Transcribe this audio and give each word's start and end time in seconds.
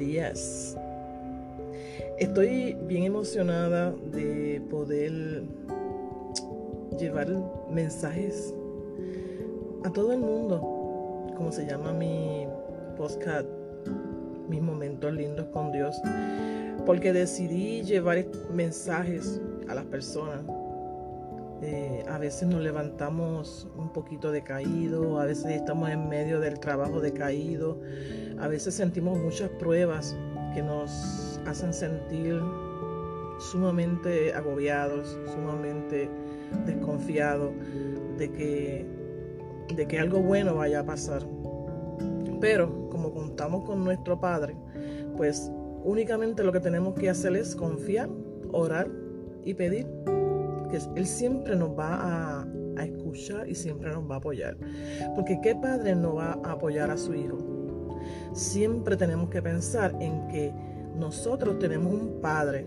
días. 0.00 0.76
Estoy 2.18 2.76
bien 2.88 3.04
emocionada 3.04 3.92
de 4.12 4.60
poder 4.70 5.44
llevar 6.98 7.28
mensajes 7.70 8.52
a 9.84 9.90
todo 9.92 10.12
el 10.12 10.20
mundo, 10.20 10.60
como 11.36 11.52
se 11.52 11.66
llama 11.66 11.92
mi 11.92 12.46
podcast, 12.96 13.46
mis 14.48 14.60
momentos 14.60 15.12
lindos 15.12 15.46
con 15.52 15.70
Dios, 15.70 16.00
porque 16.84 17.12
decidí 17.12 17.82
llevar 17.82 18.26
mensajes 18.52 19.40
a 19.68 19.74
las 19.74 19.84
personas. 19.84 20.40
Eh, 21.62 22.04
a 22.08 22.16
veces 22.16 22.48
nos 22.48 22.62
levantamos 22.62 23.68
un 23.76 23.92
poquito 23.92 24.32
decaído, 24.32 25.20
a 25.20 25.26
veces 25.26 25.52
estamos 25.52 25.90
en 25.90 26.08
medio 26.08 26.40
del 26.40 26.58
trabajo 26.58 27.00
decaído, 27.00 27.78
a 28.40 28.48
veces 28.48 28.74
sentimos 28.74 29.18
muchas 29.18 29.50
pruebas 29.50 30.16
que 30.54 30.62
nos 30.62 31.40
hacen 31.46 31.72
sentir 31.72 32.40
sumamente 33.38 34.32
agobiados, 34.32 35.18
sumamente 35.34 36.08
desconfiados 36.66 37.52
de 38.18 38.30
que 38.30 39.00
de 39.74 39.86
que 39.86 39.98
algo 40.00 40.20
bueno 40.20 40.56
vaya 40.56 40.80
a 40.80 40.84
pasar. 40.84 41.22
Pero 42.40 42.88
como 42.90 43.12
contamos 43.12 43.64
con 43.64 43.84
nuestro 43.84 44.18
Padre, 44.20 44.56
pues 45.16 45.50
únicamente 45.84 46.42
lo 46.42 46.50
que 46.50 46.60
tenemos 46.60 46.94
que 46.94 47.08
hacer 47.08 47.36
es 47.36 47.54
confiar, 47.54 48.08
orar 48.52 48.88
y 49.44 49.54
pedir 49.54 49.86
que 50.70 50.78
Él 50.96 51.06
siempre 51.06 51.54
nos 51.56 51.70
va 51.78 51.94
a, 51.94 52.46
a 52.76 52.84
escuchar 52.84 53.48
y 53.48 53.54
siempre 53.54 53.90
nos 53.90 54.10
va 54.10 54.16
a 54.16 54.18
apoyar. 54.18 54.56
Porque 55.14 55.40
¿qué 55.42 55.54
padre 55.54 55.94
no 55.94 56.14
va 56.14 56.38
a 56.44 56.52
apoyar 56.52 56.90
a 56.90 56.96
su 56.96 57.14
hijo? 57.14 57.49
Siempre 58.32 58.96
tenemos 58.96 59.28
que 59.30 59.42
pensar 59.42 59.94
en 60.00 60.28
que 60.28 60.52
nosotros 60.96 61.58
tenemos 61.58 61.92
un 61.92 62.20
padre, 62.20 62.66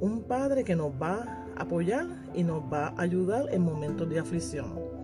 un 0.00 0.22
padre 0.22 0.64
que 0.64 0.76
nos 0.76 0.92
va 0.92 1.46
a 1.56 1.62
apoyar 1.62 2.06
y 2.34 2.42
nos 2.42 2.62
va 2.62 2.88
a 2.88 3.02
ayudar 3.02 3.46
en 3.52 3.62
momentos 3.62 4.08
de 4.08 4.18
aflicción 4.18 5.00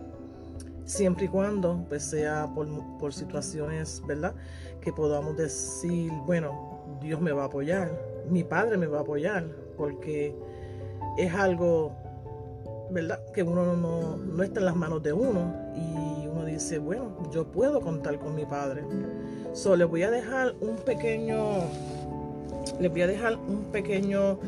siempre 0.86 1.24
y 1.24 1.28
cuando 1.28 1.84
pues 1.88 2.04
sea 2.04 2.48
por, 2.54 3.12
situaciones, 3.12 4.02
¿verdad? 4.06 4.34
Que 4.80 4.92
podamos 4.92 5.36
decir, 5.36 6.10
bueno, 6.24 6.98
Dios 7.00 7.20
me 7.20 7.32
va 7.32 7.42
a 7.42 7.46
apoyar, 7.46 7.92
mi 8.30 8.44
Padre 8.44 8.78
me 8.78 8.86
va 8.86 8.98
a 8.98 9.00
apoyar, 9.02 9.44
porque 9.76 10.34
es 11.18 11.34
algo, 11.34 11.92
¿verdad? 12.90 13.20
Que 13.32 13.42
uno 13.42 13.76
no, 13.76 14.16
no 14.16 14.42
está 14.42 14.60
en 14.60 14.66
las 14.66 14.76
manos 14.76 15.02
de 15.02 15.12
uno 15.12 15.54
y 15.74 16.26
uno 16.26 16.44
dice, 16.44 16.78
bueno, 16.78 17.30
yo 17.32 17.46
puedo 17.50 17.80
contar 17.80 18.18
con 18.18 18.34
mi 18.34 18.44
Padre. 18.44 18.84
Solo 19.52 19.76
les 19.76 19.88
voy 19.88 20.02
a 20.02 20.10
dejar 20.10 20.54
un 20.60 20.76
pequeño, 20.76 21.60
les 22.78 22.90
voy 22.90 23.02
a 23.02 23.06
dejar 23.06 23.36
un 23.36 23.64
pequeño 23.72 24.38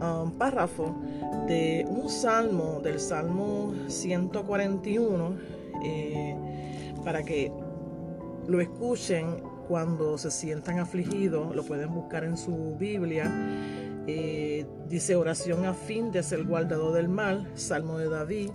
um, 0.00 0.32
párrafo 0.32 0.94
de 1.46 1.86
un 1.88 2.08
salmo, 2.08 2.80
del 2.82 2.98
Salmo 2.98 3.74
141 3.88 5.36
eh, 5.84 6.36
para 7.04 7.22
que 7.22 7.52
lo 8.48 8.60
escuchen 8.60 9.42
cuando 9.68 10.16
se 10.16 10.30
sientan 10.30 10.78
afligidos, 10.78 11.54
lo 11.54 11.64
pueden 11.64 11.92
buscar 11.92 12.24
en 12.24 12.36
su 12.36 12.76
Biblia. 12.78 13.30
Eh, 14.08 14.64
dice 14.88 15.16
oración 15.16 15.64
a 15.64 15.74
fin 15.74 16.12
de 16.12 16.22
ser 16.22 16.44
guardado 16.44 16.92
del 16.92 17.08
mal, 17.08 17.50
Salmo 17.54 17.98
de 17.98 18.08
David, 18.08 18.50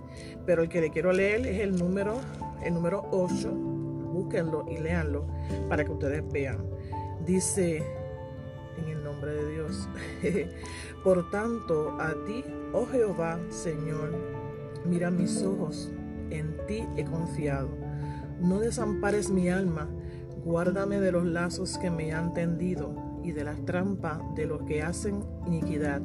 pero 0.46 0.62
el 0.62 0.68
que 0.70 0.80
le 0.80 0.90
quiero 0.90 1.12
leer 1.12 1.46
es 1.46 1.60
el 1.60 1.76
número, 1.76 2.20
el 2.64 2.72
número 2.72 3.06
8, 3.10 3.50
búsquenlo 3.52 4.64
y 4.70 4.78
leanlo 4.78 5.26
para 5.68 5.84
que 5.84 5.92
ustedes 5.92 6.22
vean. 6.32 6.64
Dice 7.26 7.84
en 8.78 8.88
el 8.88 9.04
nombre 9.04 9.32
de 9.32 9.52
Dios, 9.52 9.88
por 11.04 11.30
tanto 11.30 12.00
a 12.00 12.14
ti, 12.24 12.42
oh 12.72 12.86
Jehová, 12.86 13.38
Señor, 13.50 14.14
mira 14.86 15.10
mis 15.10 15.42
ojos 15.42 15.92
en 16.30 16.56
ti 16.66 16.86
he 16.96 17.04
confiado. 17.04 17.68
No 18.40 18.58
desampares 18.58 19.30
mi 19.30 19.50
alma, 19.50 19.88
guárdame 20.44 20.98
de 20.98 21.12
los 21.12 21.24
lazos 21.24 21.76
que 21.76 21.90
me 21.90 22.12
han 22.12 22.32
tendido 22.32 23.11
y 23.22 23.32
de 23.32 23.44
las 23.44 23.64
trampas 23.64 24.20
de 24.34 24.46
los 24.46 24.62
que 24.62 24.82
hacen 24.82 25.24
iniquidad. 25.46 26.00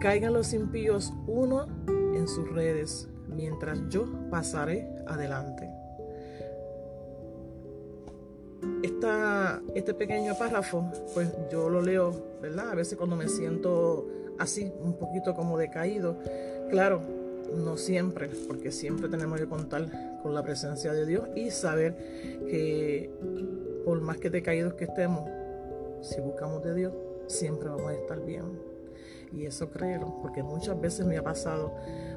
Caigan 0.00 0.32
los 0.32 0.52
impíos 0.52 1.12
uno 1.26 1.66
en 2.14 2.28
sus 2.28 2.50
redes, 2.50 3.08
mientras 3.28 3.80
yo 3.88 4.06
pasaré 4.30 4.88
adelante. 5.06 5.68
Este 9.74 9.94
pequeño 9.94 10.36
párrafo, 10.36 10.90
pues 11.14 11.32
yo 11.50 11.68
lo 11.70 11.80
leo, 11.80 12.12
¿verdad? 12.42 12.70
A 12.70 12.74
veces 12.74 12.98
cuando 12.98 13.16
me 13.16 13.28
siento 13.28 14.06
así, 14.38 14.72
un 14.82 14.94
poquito 14.94 15.34
como 15.34 15.56
decaído. 15.56 16.18
Claro, 16.70 17.00
no 17.56 17.76
siempre, 17.76 18.28
porque 18.46 18.70
siempre 18.70 19.08
tenemos 19.08 19.40
que 19.40 19.46
contar 19.46 20.20
con 20.22 20.34
la 20.34 20.42
presencia 20.42 20.92
de 20.92 21.06
Dios 21.06 21.28
y 21.34 21.50
saber 21.50 21.96
que 22.50 23.10
por 23.84 24.00
más 24.00 24.18
que 24.18 24.30
decaídos 24.30 24.74
que 24.74 24.84
estemos, 24.84 25.28
si 26.02 26.20
buscamos 26.20 26.62
de 26.62 26.74
Dios, 26.74 26.92
siempre 27.26 27.68
vamos 27.68 27.88
a 27.90 27.94
estar 27.94 28.24
bien. 28.24 28.44
Y 29.32 29.44
eso 29.44 29.70
créelo, 29.70 30.16
porque 30.22 30.42
muchas 30.42 30.80
veces 30.80 31.06
me 31.06 31.18
ha 31.18 31.22
pasado, 31.22 31.72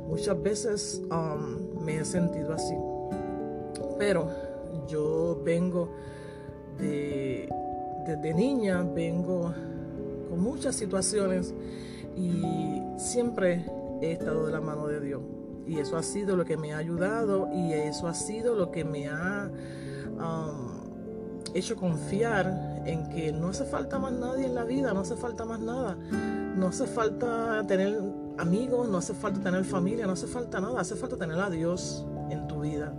muchas 0.07 0.41
veces 0.41 1.01
um, 1.11 1.83
me 1.83 1.97
he 1.97 2.05
sentido 2.05 2.53
así. 2.53 2.75
Pero 3.97 4.29
yo 4.87 5.41
vengo 5.43 5.89
de, 6.77 7.49
desde 8.05 8.33
niña, 8.33 8.83
vengo 8.83 9.53
con 10.29 10.39
muchas 10.39 10.75
situaciones 10.75 11.53
y 12.15 12.81
siempre 12.97 13.65
he 14.01 14.13
estado 14.13 14.45
de 14.45 14.53
la 14.53 14.61
mano 14.61 14.87
de 14.87 15.01
Dios. 15.01 15.21
Y 15.67 15.79
eso 15.79 15.97
ha 15.97 16.03
sido 16.03 16.35
lo 16.35 16.45
que 16.45 16.57
me 16.57 16.73
ha 16.73 16.77
ayudado 16.77 17.49
y 17.53 17.73
eso 17.73 18.07
ha 18.07 18.13
sido 18.13 18.55
lo 18.55 18.71
que 18.71 18.83
me 18.83 19.07
ha 19.07 19.49
um, 20.17 20.81
hecho 21.53 21.75
confiar 21.75 22.70
en 22.85 23.09
que 23.09 23.31
no 23.31 23.49
hace 23.49 23.65
falta 23.65 23.99
más 23.99 24.13
nadie 24.13 24.45
en 24.45 24.55
la 24.55 24.63
vida, 24.63 24.93
no 24.93 25.01
hace 25.01 25.15
falta 25.15 25.45
más 25.45 25.59
nada. 25.59 25.97
No 26.55 26.67
hace 26.67 26.85
falta 26.85 27.63
tener 27.67 27.99
amigos, 28.37 28.89
no 28.89 28.97
hace 28.97 29.13
falta 29.13 29.39
tener 29.39 29.63
familia, 29.63 30.05
no 30.05 30.13
hace 30.13 30.27
falta 30.27 30.59
nada, 30.59 30.81
hace 30.81 30.95
falta 30.95 31.17
tener 31.17 31.39
a 31.39 31.49
Dios 31.49 32.05
en 32.29 32.47
tu 32.47 32.61
vida. 32.61 32.93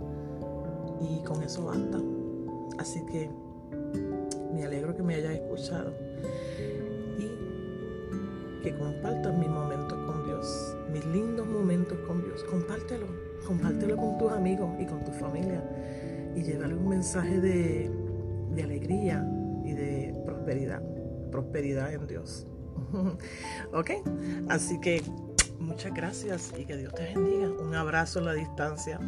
Y 1.01 1.23
con 1.23 1.43
eso 1.43 1.65
basta. 1.65 1.99
Así 2.79 3.05
que 3.05 3.29
me 4.53 4.65
alegro 4.65 4.95
que 4.95 5.03
me 5.03 5.15
hayas 5.15 5.33
escuchado 5.33 5.93
y 7.17 8.63
que 8.63 8.75
compartas 8.77 9.37
mi 9.37 9.47
momento 9.47 9.95
con 10.05 10.25
Dios 10.25 10.75
mis 10.93 11.05
lindos 11.07 11.47
momentos 11.47 11.97
con 12.07 12.23
Dios. 12.23 12.43
Compártelo, 12.43 13.07
compártelo 13.47 13.97
con 13.97 14.17
tus 14.19 14.31
amigos 14.31 14.69
y 14.79 14.85
con 14.85 15.03
tu 15.03 15.11
familia 15.11 15.63
y 16.35 16.43
llévale 16.43 16.75
un 16.75 16.87
mensaje 16.87 17.39
de 17.39 18.63
alegría 18.63 19.27
de 19.73 20.13
prosperidad, 20.25 20.81
prosperidad 21.31 21.93
en 21.93 22.07
Dios. 22.07 22.47
ok, 23.73 23.91
así 24.49 24.79
que 24.79 25.01
muchas 25.59 25.93
gracias 25.93 26.53
y 26.57 26.65
que 26.65 26.77
Dios 26.77 26.93
te 26.93 27.13
bendiga. 27.13 27.49
Un 27.49 27.75
abrazo 27.75 28.19
en 28.19 28.25
la 28.25 28.33
distancia. 28.33 28.99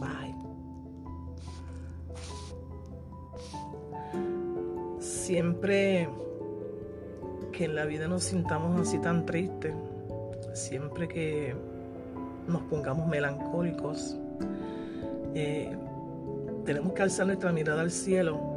Bye. 0.00 0.34
Siempre 5.00 6.08
que 7.52 7.64
en 7.64 7.74
la 7.74 7.84
vida 7.84 8.06
nos 8.06 8.24
sintamos 8.24 8.80
así 8.80 8.98
tan 8.98 9.24
tristes, 9.24 9.74
siempre 10.52 11.08
que 11.08 11.54
nos 12.46 12.62
pongamos 12.62 13.08
melancólicos, 13.08 14.16
eh, 15.34 15.76
tenemos 16.64 16.92
que 16.92 17.02
alzar 17.02 17.26
nuestra 17.26 17.52
mirada 17.52 17.80
al 17.80 17.90
cielo 17.90 18.55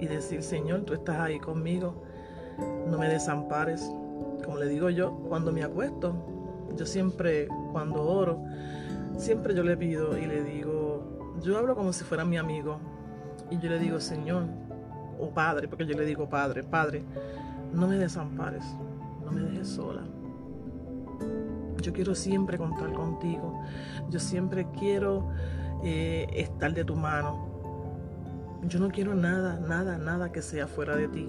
y 0.00 0.06
decir, 0.06 0.42
Señor, 0.42 0.82
tú 0.82 0.94
estás 0.94 1.18
ahí 1.18 1.38
conmigo, 1.38 2.02
no 2.86 2.98
me 2.98 3.08
desampares. 3.08 3.90
Como 4.44 4.56
le 4.56 4.66
digo 4.66 4.90
yo, 4.90 5.12
cuando 5.28 5.52
me 5.52 5.62
acuesto, 5.62 6.14
yo 6.76 6.86
siempre, 6.86 7.48
cuando 7.72 8.02
oro, 8.02 8.44
siempre 9.16 9.54
yo 9.54 9.62
le 9.62 9.76
pido 9.76 10.16
y 10.16 10.26
le 10.26 10.42
digo, 10.42 11.36
yo 11.42 11.58
hablo 11.58 11.74
como 11.74 11.92
si 11.92 12.04
fuera 12.04 12.24
mi 12.24 12.36
amigo. 12.36 12.78
Y 13.50 13.58
yo 13.58 13.70
le 13.70 13.78
digo, 13.78 14.00
Señor, 14.00 14.44
o 15.18 15.30
Padre, 15.30 15.68
porque 15.68 15.86
yo 15.86 15.96
le 15.96 16.04
digo 16.04 16.28
Padre, 16.28 16.62
Padre, 16.62 17.02
no 17.72 17.86
me 17.86 17.96
desampares 17.96 18.64
no 19.28 19.32
me 19.32 19.42
dejes 19.42 19.68
sola. 19.68 20.02
Yo 21.82 21.92
quiero 21.92 22.14
siempre 22.14 22.58
contar 22.58 22.92
contigo. 22.92 23.60
Yo 24.10 24.18
siempre 24.18 24.66
quiero 24.78 25.28
eh, 25.84 26.26
estar 26.32 26.72
de 26.74 26.84
tu 26.84 26.96
mano. 26.96 27.57
Yo 28.62 28.80
no 28.80 28.90
quiero 28.90 29.14
nada, 29.14 29.60
nada, 29.60 29.98
nada 29.98 30.32
que 30.32 30.42
sea 30.42 30.66
fuera 30.66 30.96
de 30.96 31.08
ti. 31.08 31.28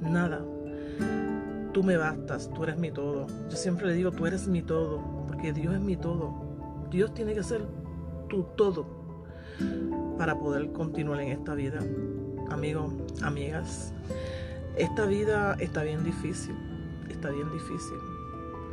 Nada. 0.00 0.44
Tú 1.72 1.82
me 1.82 1.96
bastas, 1.96 2.50
tú 2.54 2.64
eres 2.64 2.78
mi 2.78 2.90
todo. 2.90 3.26
Yo 3.50 3.56
siempre 3.56 3.86
le 3.86 3.94
digo, 3.94 4.12
tú 4.12 4.26
eres 4.26 4.46
mi 4.46 4.62
todo, 4.62 5.26
porque 5.26 5.52
Dios 5.52 5.74
es 5.74 5.80
mi 5.80 5.96
todo. 5.96 6.86
Dios 6.90 7.12
tiene 7.12 7.34
que 7.34 7.42
ser 7.42 7.66
tu 8.28 8.44
todo 8.56 8.86
para 10.18 10.38
poder 10.38 10.72
continuar 10.72 11.20
en 11.20 11.28
esta 11.28 11.54
vida. 11.54 11.80
amigos, 12.50 12.92
amigas, 13.22 13.92
esta 14.76 15.04
vida 15.06 15.56
está 15.58 15.82
bien 15.82 16.04
difícil, 16.04 16.54
está 17.10 17.30
bien 17.30 17.50
difícil. 17.52 17.96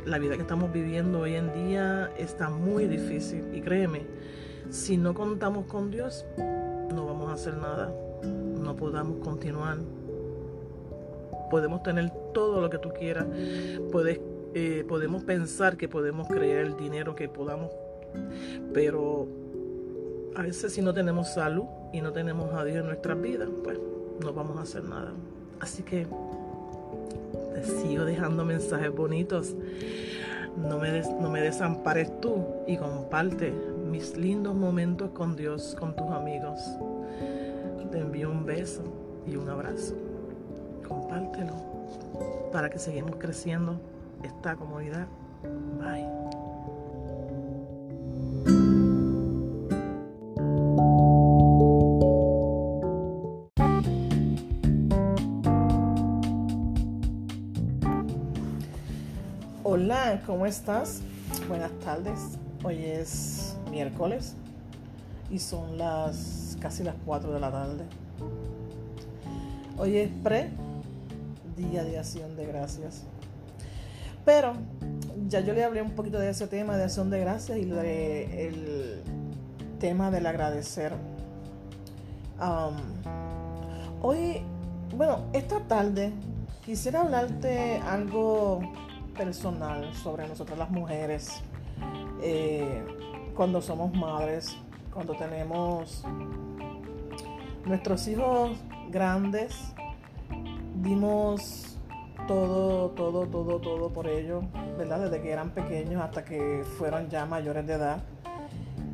La 0.06 0.18
vida 0.18 0.36
que 0.36 0.42
estamos 0.42 0.72
viviendo 0.72 1.20
hoy 1.20 1.34
en 1.34 1.52
día 1.52 2.10
está 2.18 2.50
muy 2.50 2.86
difícil 2.86 3.54
y 3.54 3.60
créeme, 3.60 4.06
si 4.70 4.96
no 4.96 5.14
contamos 5.14 5.66
con 5.66 5.90
Dios, 5.90 6.24
no 6.94 7.06
vamos 7.06 7.30
a 7.30 7.34
hacer 7.34 7.56
nada, 7.56 7.92
no 8.22 8.76
podamos 8.76 9.18
continuar. 9.18 9.78
Podemos 11.50 11.82
tener 11.82 12.10
todo 12.32 12.60
lo 12.60 12.70
que 12.70 12.78
tú 12.78 12.90
quieras, 12.90 13.26
Puedes, 13.92 14.20
eh, 14.54 14.84
podemos 14.88 15.22
pensar 15.24 15.76
que 15.76 15.88
podemos 15.88 16.26
crear 16.28 16.60
el 16.60 16.76
dinero 16.76 17.14
que 17.14 17.28
podamos, 17.28 17.70
pero 18.72 19.28
a 20.36 20.42
veces 20.42 20.72
si 20.72 20.82
no 20.82 20.94
tenemos 20.94 21.28
salud 21.34 21.64
y 21.92 22.00
no 22.00 22.12
tenemos 22.12 22.52
a 22.54 22.64
Dios 22.64 22.78
en 22.78 22.86
nuestras 22.86 23.20
vidas, 23.20 23.48
pues 23.62 23.78
no 24.22 24.32
vamos 24.32 24.56
a 24.58 24.62
hacer 24.62 24.84
nada. 24.84 25.12
Así 25.60 25.82
que 25.82 26.06
te 27.54 27.64
sigo 27.64 28.04
dejando 28.04 28.44
mensajes 28.44 28.94
bonitos. 28.94 29.54
No 30.56 30.78
me, 30.78 31.02
no 31.20 31.30
me 31.30 31.40
desampares 31.40 32.20
tú 32.20 32.44
y 32.66 32.76
comparte 32.76 33.52
mis 33.94 34.16
lindos 34.16 34.56
momentos 34.56 35.10
con 35.10 35.36
Dios, 35.36 35.76
con 35.78 35.94
tus 35.94 36.10
amigos. 36.10 36.58
Te 37.92 38.00
envío 38.00 38.28
un 38.28 38.44
beso 38.44 38.82
y 39.24 39.36
un 39.36 39.48
abrazo. 39.48 39.94
Compártelo 40.88 41.54
para 42.52 42.68
que 42.68 42.80
sigamos 42.80 43.14
creciendo 43.20 43.80
esta 44.24 44.56
comunidad. 44.56 45.06
Bye. 45.78 46.08
Hola, 59.62 60.20
¿cómo 60.26 60.46
estás? 60.46 61.00
Buenas 61.48 61.70
tardes. 61.78 62.38
Hoy 62.64 62.84
es 62.84 63.43
miércoles 63.74 64.36
y 65.30 65.40
son 65.40 65.76
las 65.76 66.56
casi 66.60 66.84
las 66.84 66.94
4 67.04 67.32
de 67.32 67.40
la 67.40 67.50
tarde. 67.50 67.84
Hoy 69.76 69.96
es 69.96 70.10
pre 70.22 70.50
día 71.56 71.82
de 71.82 71.98
acción 71.98 72.36
de 72.36 72.46
gracias. 72.46 73.02
Pero 74.24 74.52
ya 75.28 75.40
yo 75.40 75.52
le 75.52 75.64
hablé 75.64 75.82
un 75.82 75.90
poquito 75.90 76.18
de 76.18 76.30
ese 76.30 76.46
tema 76.46 76.76
de 76.76 76.84
acción 76.84 77.10
de 77.10 77.18
gracias 77.18 77.58
y 77.58 77.64
de 77.64 78.48
el 78.48 79.02
tema 79.80 80.10
del 80.12 80.26
agradecer. 80.26 80.92
hoy, 84.02 84.42
bueno, 84.96 85.24
esta 85.32 85.58
tarde 85.60 86.12
quisiera 86.64 87.00
hablarte 87.00 87.78
algo 87.78 88.60
personal 89.16 89.92
sobre 89.94 90.28
nosotras 90.28 90.58
las 90.58 90.70
mujeres 90.70 91.42
eh, 92.22 92.82
cuando 93.34 93.60
somos 93.60 93.92
madres, 93.94 94.56
cuando 94.92 95.14
tenemos 95.14 96.04
nuestros 97.66 98.06
hijos 98.08 98.58
grandes, 98.90 99.74
dimos 100.82 101.78
todo, 102.28 102.90
todo, 102.90 103.26
todo, 103.26 103.60
todo 103.60 103.90
por 103.90 104.06
ellos, 104.06 104.44
¿verdad? 104.78 105.10
Desde 105.10 105.22
que 105.22 105.30
eran 105.30 105.50
pequeños 105.50 106.02
hasta 106.02 106.24
que 106.24 106.64
fueron 106.78 107.08
ya 107.08 107.26
mayores 107.26 107.66
de 107.66 107.74
edad. 107.74 107.98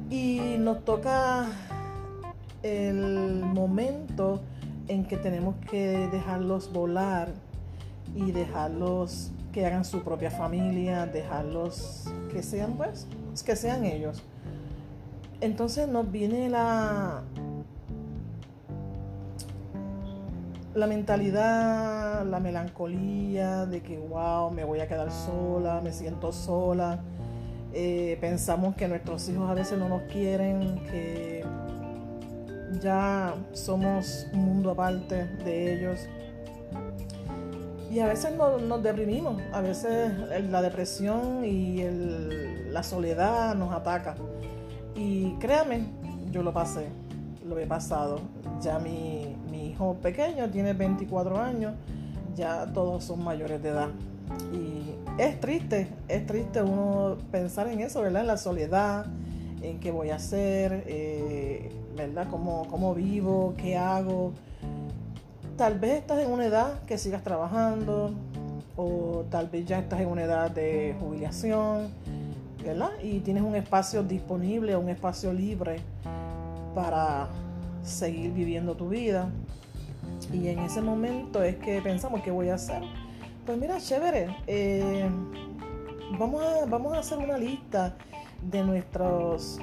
Y 0.09 0.57
nos 0.59 0.85
toca 0.85 1.47
el 2.63 3.45
momento 3.45 4.41
en 4.89 5.05
que 5.05 5.17
tenemos 5.17 5.55
que 5.71 6.09
dejarlos 6.09 6.73
volar 6.73 7.29
y 8.15 8.33
dejarlos 8.33 9.31
que 9.53 9.67
hagan 9.67 9.85
su 9.85 10.03
propia 10.03 10.31
familia, 10.31 11.07
dejarlos 11.07 12.11
que 12.33 12.43
sean 12.43 12.73
pues, 12.75 13.07
que 13.45 13.57
sean 13.57 13.85
ellos. 13.85 14.23
Entonces 15.41 15.89
nos 15.89 16.11
viene 16.11 16.51
la 16.51 17.23
la 20.75 20.87
mentalidad, 20.87 22.25
la 22.25 22.39
melancolía 22.39 23.67
de 23.67 23.83
que 23.83 23.99
wow, 23.99 24.51
me 24.51 24.65
voy 24.65 24.81
a 24.81 24.89
quedar 24.89 25.11
sola, 25.11 25.81
me 25.83 25.93
siento 25.93 26.33
sola. 26.33 27.01
Eh, 27.73 28.19
pensamos 28.21 28.75
que 28.77 28.89
nuestros 28.89 29.29
hijos 29.29 29.49
a 29.51 29.55
veces 29.55 29.79
no 29.79 29.89
nos 29.89 30.03
quieren, 30.03 30.83
que 30.91 31.45
ya 32.81 33.35
somos 33.53 34.27
un 34.33 34.45
mundo 34.45 34.71
aparte 34.71 35.27
de 35.45 35.75
ellos. 35.75 36.09
Y 37.91 37.99
a 37.99 38.07
veces 38.07 38.37
nos, 38.37 38.83
deprimimos, 38.83 39.43
a 39.53 39.61
veces 39.61 40.13
la 40.49 40.63
depresión 40.63 41.45
y 41.45 41.85
la 42.71 42.85
soledad 42.85 43.57
nos 43.57 43.73
ataca. 43.73 44.15
Y 45.01 45.33
créame, 45.41 45.87
yo 46.31 46.43
lo 46.43 46.53
pasé, 46.53 46.89
lo 47.49 47.59
he 47.59 47.67
pasado. 47.67 48.21
Ya 48.61 48.79
mi, 48.79 49.35
hijo 49.51 49.95
pequeño 49.95 50.51
tiene 50.51 50.75
24 50.75 51.41
años, 51.41 51.73
ya 52.37 52.67
todos 52.67 53.05
son 53.05 53.25
mayores 53.25 53.63
de 53.63 53.71
edad. 53.71 53.89
Y 54.53 54.95
es 55.17 55.41
triste, 55.41 55.89
es 56.07 56.27
triste 56.27 56.63
uno 56.63 57.17
pensar 57.33 57.69
en 57.69 57.81
eso, 57.81 58.03
¿verdad? 58.03 58.21
En 58.21 58.27
la 58.27 58.37
soledad, 58.37 59.07
en 59.63 59.81
qué 59.81 59.91
voy 59.91 60.11
a 60.11 60.17
hacer, 60.17 60.85
eh, 60.87 61.73
¿verdad? 61.97 62.29
¿Cómo, 62.31 62.67
¿Cómo 62.69 62.95
vivo? 62.95 63.55
¿Qué 63.57 63.79
hago? 63.79 64.35
tal 65.57 65.79
vez 65.79 65.99
estás 65.99 66.19
en 66.21 66.31
una 66.31 66.47
edad 66.47 66.83
que 66.85 66.97
sigas 66.97 67.23
trabajando 67.23 68.13
o 68.77 69.25
tal 69.31 69.49
vez 69.49 69.67
ya 69.67 69.79
estás 69.79 70.01
en 70.01 70.09
una 70.09 70.23
edad 70.23 70.51
de 70.51 70.97
jubilación, 70.99 71.89
Y 73.03 73.21
tienes 73.21 73.43
un 73.43 73.57
espacio 73.57 74.03
disponible, 74.03 74.77
un 74.77 74.89
espacio 74.89 75.33
libre 75.33 75.81
para 76.75 77.29
seguir 77.83 78.33
viviendo 78.33 78.75
tu 78.75 78.89
vida. 78.89 79.31
Y 80.33 80.49
en 80.49 80.61
ese 80.61 80.83
momento 80.83 81.43
es 81.43 81.57
que 81.57 81.81
pensamos, 81.81 82.23
¿qué 82.23 82.31
voy 82.31 82.51
a 82.51 82.55
hacer? 82.55 82.83
Pues 83.47 83.59
mira, 83.59 83.79
chévere, 83.79 84.37
eh, 84.47 85.09
vamos, 86.19 86.43
a, 86.43 86.67
vamos 86.67 86.93
a 86.93 86.99
hacer 86.99 87.19
una 87.19 87.39
lista 87.39 87.97
de 88.43 88.63
nuestros... 88.63 89.59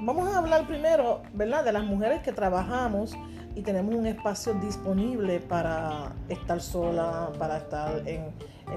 Vamos 0.00 0.28
a 0.28 0.38
hablar 0.38 0.66
primero, 0.68 1.22
¿verdad? 1.32 1.64
De 1.64 1.72
las 1.72 1.84
mujeres 1.84 2.20
que 2.22 2.32
trabajamos 2.32 3.16
y 3.56 3.62
tenemos 3.62 3.94
un 3.94 4.06
espacio 4.06 4.54
disponible 4.54 5.40
para 5.40 6.12
estar 6.28 6.60
sola, 6.60 7.30
para 7.38 7.56
estar 7.56 8.06
en, 8.06 8.32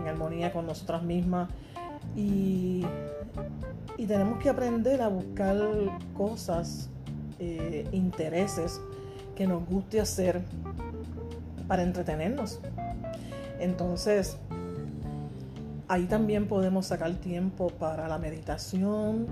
armonía 0.07 0.51
con 0.51 0.65
nosotras 0.65 1.03
mismas 1.03 1.49
y, 2.15 2.85
tenemos 4.07 4.39
que 4.39 4.49
aprender 4.49 5.01
a 5.01 5.07
buscar 5.07 5.57
cosas, 6.17 6.89
eh, 7.39 7.87
intereses 7.93 8.81
que 9.35 9.47
nos 9.47 9.65
guste 9.65 10.01
hacer 10.01 10.41
para 11.67 11.83
entretenernos. 11.83 12.59
Entonces, 13.59 14.37
ahí 15.87 16.05
también 16.05 16.47
podemos 16.47 16.87
sacar 16.87 17.13
tiempo 17.13 17.69
para 17.69 18.07
la 18.07 18.17
meditación, 18.17 19.27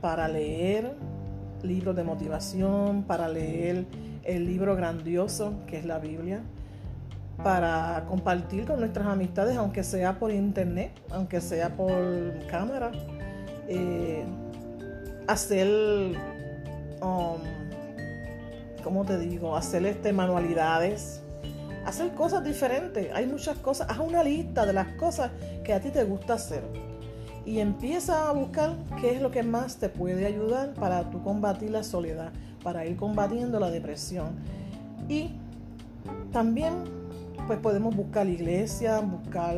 para 0.00 0.28
leer 0.28 0.94
libros 1.62 1.96
de 1.96 2.04
motivación, 2.04 3.02
para 3.02 3.28
leer 3.28 3.86
el 4.24 4.46
libro 4.46 4.76
grandioso 4.76 5.54
que 5.66 5.78
es 5.78 5.84
la 5.84 5.98
Biblia, 5.98 6.42
para 7.42 8.04
compartir 8.08 8.66
con 8.66 8.80
nuestras 8.80 9.06
amistades, 9.06 9.56
aunque 9.56 9.84
sea 9.84 10.18
por 10.18 10.32
internet, 10.32 10.92
aunque 11.10 11.40
sea 11.40 11.76
por 11.76 12.46
cámara, 12.46 12.90
eh, 13.68 14.24
hacer, 15.26 15.68
um, 17.00 17.38
¿cómo 18.82 19.04
te 19.04 19.18
digo? 19.18 19.56
Hacer 19.56 19.86
este, 19.86 20.12
manualidades, 20.12 21.22
hacer 21.84 22.12
cosas 22.14 22.44
diferentes. 22.44 23.08
Hay 23.14 23.26
muchas 23.26 23.56
cosas, 23.58 23.88
haz 23.90 23.98
una 23.98 24.22
lista 24.22 24.66
de 24.66 24.72
las 24.72 24.88
cosas 24.96 25.30
que 25.64 25.72
a 25.72 25.80
ti 25.80 25.90
te 25.90 26.04
gusta 26.04 26.34
hacer 26.34 26.62
y 27.46 27.60
empieza 27.60 28.28
a 28.28 28.32
buscar 28.32 28.74
qué 29.00 29.14
es 29.14 29.22
lo 29.22 29.30
que 29.30 29.42
más 29.42 29.76
te 29.76 29.88
puede 29.88 30.26
ayudar 30.26 30.74
para 30.74 31.08
tú 31.10 31.22
combatir 31.22 31.70
la 31.70 31.82
soledad 31.82 32.32
para 32.62 32.84
ir 32.84 32.96
combatiendo 32.96 33.58
la 33.60 33.70
depresión. 33.70 34.30
Y 35.08 35.30
también 36.32 36.97
pues 37.48 37.60
podemos 37.60 37.96
buscar 37.96 38.28
iglesia, 38.28 39.00
buscar 39.00 39.56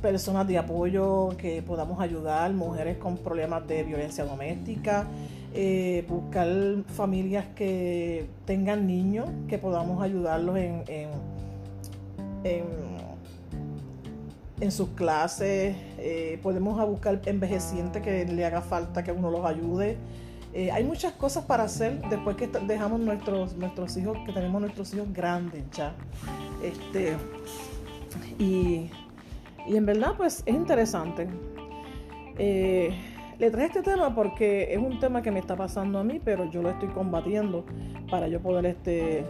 personas 0.00 0.46
de 0.46 0.58
apoyo 0.58 1.30
que 1.36 1.60
podamos 1.60 2.00
ayudar, 2.00 2.52
mujeres 2.52 2.98
con 2.98 3.16
problemas 3.16 3.66
de 3.66 3.82
violencia 3.82 4.24
doméstica, 4.24 5.08
eh, 5.54 6.06
buscar 6.08 6.46
familias 6.94 7.46
que 7.56 8.28
tengan 8.44 8.86
niños, 8.86 9.28
que 9.48 9.58
podamos 9.58 10.00
ayudarlos 10.04 10.56
en, 10.56 10.84
en, 10.86 11.08
en, 14.60 14.70
sus 14.70 14.90
clases, 14.90 15.74
eh, 15.98 16.38
podemos 16.44 16.80
buscar 16.88 17.20
envejecientes 17.26 18.02
que 18.02 18.24
le 18.24 18.44
haga 18.44 18.60
falta 18.60 19.02
que 19.02 19.10
uno 19.10 19.32
los 19.32 19.44
ayude 19.44 19.96
Eh, 20.54 20.70
hay 20.70 20.84
muchas 20.84 21.14
cosas 21.14 21.44
para 21.46 21.62
hacer 21.62 22.02
después 22.10 22.36
que 22.36 22.46
dejamos 22.46 23.00
nuestros, 23.00 23.56
nuestros 23.56 23.96
hijos, 23.96 24.18
que 24.26 24.32
tenemos 24.32 24.60
nuestros 24.60 24.92
hijos 24.94 25.10
grandes 25.12 25.64
ya. 25.72 25.94
Este, 26.62 27.16
y, 28.38 28.90
en 29.66 29.86
verdad, 29.86 30.14
pues 30.16 30.42
es 30.44 30.54
interesante. 30.54 31.28
Eh, 32.38 32.94
le 33.38 33.50
traje 33.50 33.66
este 33.66 33.82
tema 33.82 34.14
porque 34.14 34.72
es 34.72 34.78
un 34.78 35.00
tema 35.00 35.22
que 35.22 35.30
me 35.30 35.40
está 35.40 35.56
pasando 35.56 35.98
a 35.98 36.04
mí, 36.04 36.20
pero 36.22 36.50
yo 36.50 36.62
lo 36.62 36.70
estoy 36.70 36.88
combatiendo 36.88 37.64
para 38.10 38.28
yo 38.28 38.40
poder 38.40 38.66
este, 38.66 39.24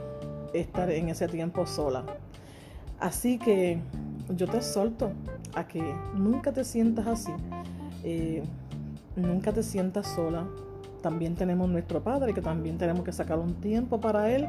estar 0.52 0.91
en 0.91 1.09
ese 1.09 1.29
tiempo 1.29 1.67
sola. 1.67 2.05
Así 2.99 3.38
que 3.38 3.79
yo 4.29 4.49
te 4.49 4.61
solto 4.61 5.12
a 5.55 5.67
que 5.67 5.83
nunca 6.14 6.52
te 6.52 6.64
sientas 6.64 7.07
así, 7.07 7.33
eh, 8.05 8.43
nunca 9.17 9.52
te 9.52 9.62
sientas 9.62 10.09
sola. 10.09 10.47
También 11.02 11.35
tenemos 11.35 11.68
nuestro 11.68 12.02
Padre, 12.02 12.32
que 12.32 12.40
también 12.40 12.78
tenemos 12.78 13.02
que 13.04 13.12
sacar 13.12 13.38
un 13.38 13.54
tiempo 13.54 14.00
para 14.00 14.30
Él, 14.30 14.47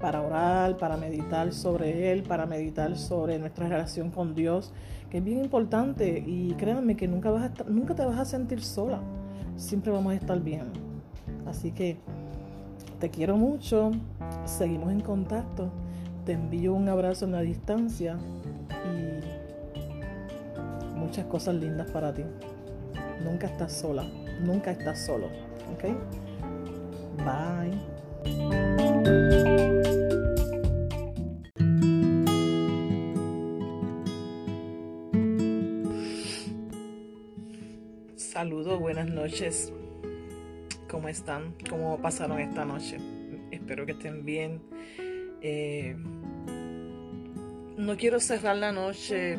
para 0.00 0.22
orar, 0.22 0.76
para 0.76 0.96
meditar 0.96 1.52
sobre 1.52 2.12
Él, 2.12 2.22
para 2.22 2.46
meditar 2.46 2.96
sobre 2.96 3.38
nuestra 3.40 3.68
relación 3.68 4.10
con 4.10 4.34
Dios, 4.34 4.72
que 5.10 5.18
es 5.18 5.24
bien 5.24 5.42
importante. 5.42 6.22
Y 6.24 6.54
créanme 6.54 6.96
que 6.96 7.08
nunca, 7.08 7.30
vas 7.30 7.50
nunca 7.66 7.94
te 7.96 8.04
vas 8.04 8.18
a 8.18 8.24
sentir 8.24 8.62
sola, 8.62 9.00
siempre 9.56 9.90
vamos 9.90 10.12
a 10.12 10.16
estar 10.16 10.40
bien. 10.40 10.66
Así 11.44 11.72
que 11.72 11.98
te 13.00 13.10
quiero 13.10 13.36
mucho, 13.36 13.90
seguimos 14.44 14.92
en 14.92 15.00
contacto, 15.00 15.70
te 16.24 16.32
envío 16.32 16.72
un 16.72 16.88
abrazo 16.88 17.24
en 17.24 17.32
la 17.32 17.40
distancia 17.40 18.16
y 18.84 19.20
muchas 20.96 21.26
cosas 21.26 21.56
lindas 21.56 21.90
para 21.90 22.14
ti. 22.14 22.22
Nunca 23.24 23.48
estás 23.48 23.72
sola, 23.72 24.04
nunca 24.44 24.70
estás 24.70 25.04
solo, 25.04 25.26
¿ok? 25.72 25.84
Bye. 27.18 27.96
Saludos, 38.16 38.78
buenas 38.78 39.08
noches. 39.08 39.72
¿Cómo 40.88 41.08
están? 41.08 41.54
¿Cómo 41.68 42.00
pasaron 42.00 42.38
esta 42.38 42.64
noche? 42.64 42.98
Espero 43.50 43.86
que 43.86 43.92
estén 43.92 44.24
bien. 44.24 44.60
Eh, 45.40 45.96
no 47.76 47.96
quiero 47.96 48.20
cerrar 48.20 48.56
la 48.56 48.72
noche 48.72 49.38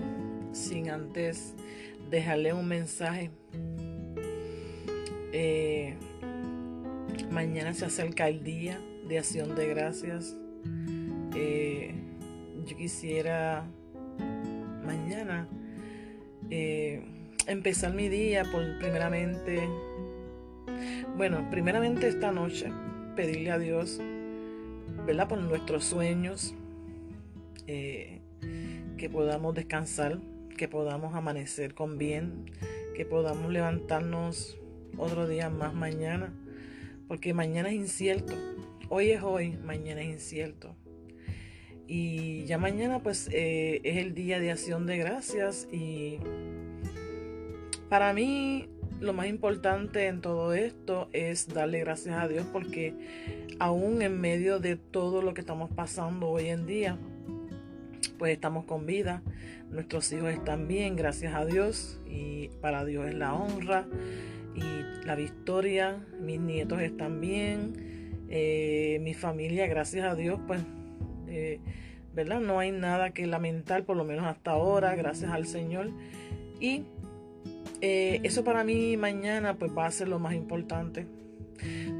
sin 0.52 0.90
antes 0.90 1.56
dejarle 2.10 2.54
un 2.54 2.68
mensaje. 2.68 3.32
Mañana 7.38 7.72
se 7.76 7.86
acerca 7.86 8.28
el 8.28 8.44
día 8.44 8.82
de 9.08 9.20
acción 9.20 9.56
de 9.56 9.68
gracias. 9.68 10.36
Eh, 11.36 11.94
yo 12.66 12.76
quisiera 12.76 13.64
mañana 14.84 15.48
empezar 17.46 17.94
mi 17.94 18.10
día 18.10 18.44
por 18.52 18.64
primeramente 18.80 19.70
bueno, 21.16 21.48
primeramente 21.52 22.08
esta 22.08 22.32
noche, 22.32 22.72
pedirle 23.16 23.52
a 23.52 23.60
Dios, 23.60 24.02
¿verdad? 25.06 25.28
Por 25.28 25.38
nuestros 25.38 25.84
sueños, 25.84 26.56
eh, 27.68 28.22
que 28.98 29.12
podamos 29.12 29.54
descansar, 29.54 30.20
que 30.58 30.68
podamos 30.68 31.14
amanecer 31.14 31.76
con 31.76 32.00
bien, 32.00 32.46
que 32.96 33.06
podamos 33.06 33.52
levantarnos 33.52 34.58
otro 34.98 35.28
día 35.28 35.52
más 35.52 35.76
mañana, 35.76 36.34
porque 37.08 37.34
mañana 37.34 37.70
es 37.70 37.76
incierto. 37.76 38.34
Hoy 38.90 39.12
es 39.12 39.22
hoy, 39.22 39.58
mañana 39.64 40.02
es 40.02 40.08
incierto. 40.08 40.76
Y 41.88 42.44
ya 42.46 42.58
mañana 42.58 43.00
pues 43.00 43.30
eh, 43.32 43.82
es 43.84 43.98
el 43.98 44.14
día 44.14 44.40
de 44.40 44.52
acción 44.52 44.86
de 44.86 44.98
gracias 44.98 45.68
y 45.72 46.20
para 47.90 48.12
mí 48.14 48.68
lo 49.00 49.14
más 49.14 49.28
importante 49.28 50.08
en 50.08 50.20
todo 50.20 50.54
esto 50.54 51.08
es 51.14 51.48
darle 51.48 51.80
gracias 51.80 52.22
a 52.22 52.28
Dios 52.28 52.46
porque 52.52 52.94
aún 53.60 54.02
en 54.02 54.20
medio 54.20 54.60
de 54.60 54.76
todo 54.76 55.22
lo 55.22 55.34
que 55.34 55.42
estamos 55.42 55.70
pasando 55.72 56.28
hoy 56.28 56.48
en 56.48 56.66
día, 56.66 56.98
pues 58.18 58.34
estamos 58.34 58.66
con 58.66 58.86
vida, 58.86 59.22
nuestros 59.70 60.12
hijos 60.12 60.30
están 60.34 60.68
bien, 60.68 60.96
gracias 60.96 61.36
a 61.36 61.46
Dios, 61.46 62.00
y 62.06 62.50
para 62.62 62.84
Dios 62.86 63.08
es 63.08 63.16
la 63.16 63.34
honra 63.34 63.86
y 64.58 65.06
la 65.06 65.16
victoria, 65.16 66.04
mis 66.20 66.40
nietos 66.40 66.82
están 66.82 67.22
bien, 67.22 68.26
eh, 68.30 69.00
mi 69.02 69.14
familia, 69.14 69.68
gracias 69.68 70.06
a 70.06 70.16
Dios, 70.16 70.40
pues, 70.48 70.60
eh, 71.28 71.60
¿verdad? 72.14 72.42
No 72.42 72.60
hay 72.60 72.72
nada 72.72 73.12
que 73.12 73.26
lamentar, 73.26 73.84
por 73.86 73.96
lo 73.96 74.04
menos 74.04 74.26
hasta 74.26 74.52
ahora, 74.52 74.96
gracias 74.96 75.32
al 75.32 75.46
Señor. 75.46 75.92
Y 76.60 76.84
eh, 77.82 78.20
eso 78.24 78.44
para 78.44 78.64
mí 78.64 78.98
mañana 78.98 79.56
pues 79.58 79.72
va 79.78 79.86
a 79.86 79.92
ser 79.92 80.08
lo 80.08 80.20
más 80.20 80.34
importante. 80.34 81.06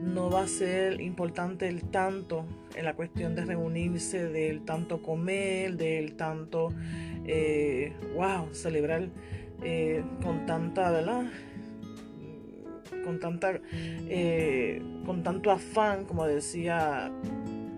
No 0.04 0.30
va 0.30 0.44
a 0.44 0.48
ser 0.48 1.02
importante 1.02 1.68
el 1.68 1.84
tanto 1.84 2.46
en 2.76 2.86
la 2.86 2.96
cuestión 2.96 3.36
de 3.36 3.46
reunirse, 3.46 4.26
del 4.26 4.66
tanto 4.66 5.02
comer, 5.02 5.78
del 5.78 6.16
tanto, 6.16 6.74
wow, 8.16 8.54
celebrar 8.54 9.10
con 10.22 10.46
tanta, 10.46 10.92
¿verdad? 10.92 11.26
Con 13.08 13.20
tanta, 13.22 13.62
con 15.06 15.24
tanto 15.24 15.52
afán, 15.52 16.04
como 16.04 16.28
decía, 16.28 17.10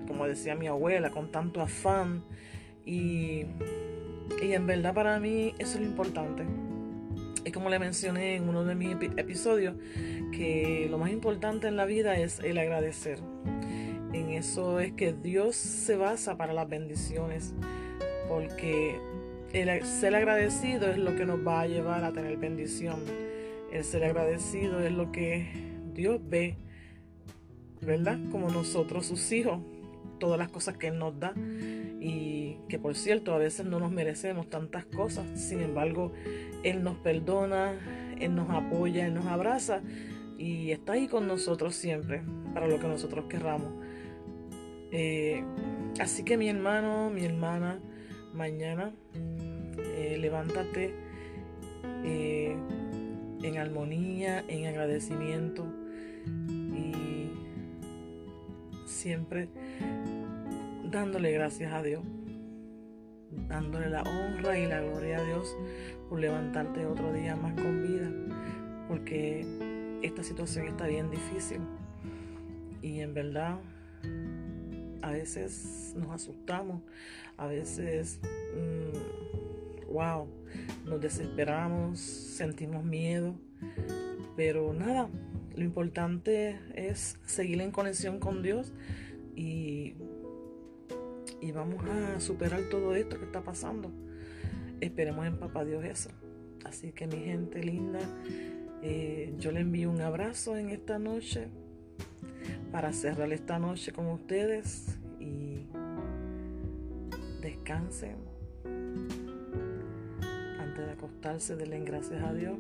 como 0.08 0.26
decía 0.26 0.56
mi 0.56 0.66
abuela, 0.66 1.12
con 1.12 1.32
tanto 1.32 1.62
afán. 1.62 2.24
Y, 2.84 3.46
y 4.42 4.54
en 4.54 4.66
verdad 4.66 4.96
para 4.96 5.20
mí 5.20 5.54
eso 5.60 5.76
es 5.76 5.82
lo 5.82 5.86
importante 5.86 6.46
es 7.46 7.54
como 7.54 7.70
le 7.70 7.80
mencioné 7.80 8.36
en 8.36 8.50
uno 8.50 8.64
de 8.64 8.76
mis 8.76 8.92
episodios, 9.18 9.76
que 10.32 10.88
lo 10.90 10.98
más 10.98 11.12
importante 11.12 11.68
en 11.68 11.76
la 11.76 11.86
vida 11.86 12.18
es 12.18 12.40
el 12.40 12.58
agradecer. 12.58 13.20
En 14.14 14.32
eso 14.32 14.80
es 14.80 14.94
que 14.94 15.14
Dios 15.14 15.56
se 15.56 15.96
basa 15.96 16.38
para 16.38 16.54
las 16.54 16.68
bendiciones, 16.68 17.54
porque 18.28 19.00
el 19.54 19.84
ser 19.86 20.16
agradecido 20.16 20.90
es 20.90 20.98
lo 20.98 21.16
que 21.16 21.26
nos 21.26 21.46
va 21.46 21.62
a 21.62 21.68
llevar 21.68 22.04
a 22.04 22.12
tener 22.12 22.38
bendición. 22.38 23.00
El 23.72 23.84
ser 23.84 24.04
agradecido 24.04 24.80
es 24.80 24.92
lo 24.92 25.12
que 25.12 25.48
Dios 25.94 26.20
ve, 26.28 26.58
¿verdad? 27.82 28.18
Como 28.32 28.50
nosotros, 28.50 29.06
sus 29.06 29.32
hijos, 29.32 29.60
todas 30.20 30.38
las 30.38 30.50
cosas 30.50 30.78
que 30.78 30.88
Él 30.88 31.00
nos 31.00 31.20
da 31.20 31.34
y 32.02 32.58
que 32.68 32.80
por 32.80 32.96
cierto 32.96 33.34
a 33.34 33.38
veces 33.38 33.66
no 33.66 33.80
nos 33.80 33.92
merecemos 33.92 34.50
tantas 34.50 34.86
cosas, 34.86 35.26
sin 35.40 35.62
embargo 35.62 36.12
Él 36.64 36.84
nos 36.84 36.98
perdona, 36.98 37.74
Él 38.20 38.36
nos 38.36 38.50
apoya, 38.50 39.08
Él 39.08 39.14
nos 39.14 39.26
abraza 39.26 39.82
y 40.38 40.72
está 40.72 40.94
ahí 40.94 41.08
con 41.08 41.28
nosotros 41.28 41.76
siempre 41.76 42.22
para 42.54 42.68
lo 42.68 42.80
que 42.80 42.88
nosotros 42.88 43.26
querramos. 43.26 43.74
Eh, 44.92 45.44
así 46.00 46.24
que 46.24 46.38
mi 46.38 46.50
hermano, 46.50 47.10
mi 47.10 47.26
hermana, 47.26 47.80
mañana 48.34 48.92
eh, 49.14 50.18
levántate 50.20 50.94
eh, 52.04 52.56
en 53.42 53.58
armonía, 53.58 54.44
en 54.48 54.68
agradecimiento. 54.68 55.66
Y 56.28 57.32
siempre 58.86 59.50
dándole 60.90 61.32
gracias 61.32 61.72
a 61.72 61.84
Dios, 61.84 62.04
dándole 63.48 63.90
la 63.90 64.02
honra 64.02 64.58
y 64.58 64.66
la 64.66 64.82
gloria 64.82 65.20
a 65.20 65.24
Dios 65.24 65.56
por 66.10 66.20
levantarte 66.20 66.86
otro 66.86 67.14
día 67.14 67.36
más 67.36 67.54
con 67.54 67.84
vida, 67.84 68.12
porque 68.88 69.46
esta 70.02 70.24
situación 70.24 70.68
está 70.68 70.88
bien 70.88 71.10
difícil. 71.12 71.62
Y 72.82 73.02
en 73.02 73.14
verdad 73.14 73.60
a 75.02 75.12
veces 75.12 75.94
nos 75.98 76.12
asustamos, 76.12 76.82
a 77.38 77.48
veces, 77.48 78.20
wow, 79.88 80.26
mm, 80.26 80.39
nos 80.86 81.02
desesperamos, 81.02 82.00
sentimos 82.00 82.84
miedo, 82.84 83.36
pero 84.36 84.74
nada, 84.74 85.10
lo 85.56 85.64
importante 85.64 86.60
es 86.76 87.18
seguir 87.26 87.62
en 87.62 87.72
conexión 87.72 88.20
con 88.20 88.42
Dios 88.42 88.74
y 89.36 89.96
y 91.42 91.52
vamos 91.52 91.84
a 91.86 92.20
superar 92.20 92.62
todo 92.70 92.96
esto 92.96 93.18
que 93.18 93.26
está 93.26 93.42
pasando. 93.42 93.92
Esperemos 94.82 95.26
en 95.26 95.38
Papá 95.38 95.66
Dios 95.66 95.84
eso. 95.86 96.10
Así 96.66 96.92
que 96.92 97.08
mi 97.08 97.18
gente 97.18 97.64
linda, 97.64 98.00
eh, 98.82 99.34
yo 99.40 99.52
le 99.52 99.62
envío 99.62 99.90
un 99.90 100.02
abrazo 100.02 100.58
en 100.58 100.70
esta 100.70 101.00
noche 101.00 101.48
para 102.72 102.94
cerrar 102.94 103.32
esta 103.32 103.60
noche 103.60 103.92
con 103.92 104.08
ustedes 104.08 104.98
y 105.20 105.66
descansen. 107.42 108.29
De 111.22 111.84
gracias 111.84 112.24
a 112.24 112.34
Dios. 112.34 112.58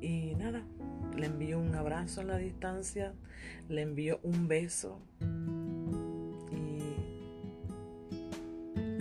Y 0.00 0.34
nada, 0.36 0.62
le 1.14 1.26
envío 1.26 1.58
un 1.58 1.74
abrazo 1.74 2.22
en 2.22 2.28
la 2.28 2.38
distancia, 2.38 3.12
le 3.68 3.82
envío 3.82 4.20
un 4.22 4.48
beso 4.48 5.02
y 6.50 6.80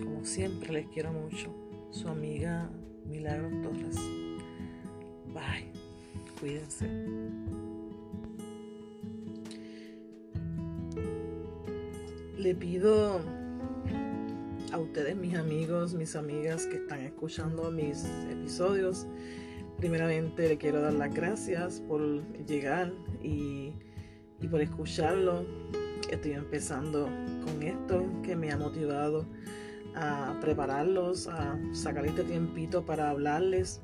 como 0.04 0.26
siempre 0.26 0.74
les 0.74 0.88
quiero 0.88 1.14
mucho. 1.14 1.50
Su 1.92 2.10
amiga 2.10 2.70
Milagros 3.06 3.54
Torres. 3.62 3.96
Bye. 5.34 5.72
Cuídense. 6.42 6.90
Le 12.38 12.54
pido 12.54 13.22
a 14.74 14.80
ustedes, 14.80 15.16
mis 15.16 15.36
amigos, 15.36 15.94
mis 15.94 16.16
amigas 16.16 16.66
que 16.66 16.78
están 16.78 17.02
escuchando 17.02 17.70
mis 17.70 18.06
episodios, 18.32 19.06
primeramente 19.78 20.50
le 20.50 20.58
quiero 20.58 20.82
dar 20.82 20.94
las 20.94 21.14
gracias 21.14 21.80
por 21.88 22.02
llegar 22.48 22.92
y, 23.22 23.74
y 24.42 24.48
por 24.48 24.62
escucharlo. 24.62 25.46
Estoy 26.10 26.32
empezando 26.32 27.06
con 27.46 27.62
esto 27.62 28.04
que 28.24 28.36
me 28.36 28.52
ha 28.52 28.58
motivado 28.58 29.28
a 29.94 30.40
prepararlos, 30.42 31.28
a 31.28 31.56
sacar 31.72 32.08
este 32.08 32.24
tiempito 32.24 32.84
para 32.84 33.12
hablarles. 33.12 33.80